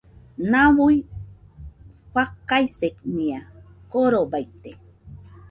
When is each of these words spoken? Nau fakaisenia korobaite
Nau 0.53 0.85
fakaisenia 2.13 3.37
korobaite 3.91 4.71